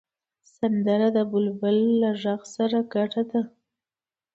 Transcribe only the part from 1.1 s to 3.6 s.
د بلبله له غږ سره ګډه ده